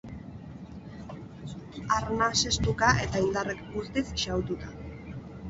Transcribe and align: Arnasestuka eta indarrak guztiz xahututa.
Arnasestuka 1.97 2.91
eta 3.05 3.23
indarrak 3.27 3.63
guztiz 3.77 4.05
xahututa. 4.25 4.73